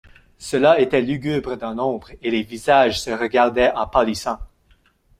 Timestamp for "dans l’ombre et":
1.57-2.31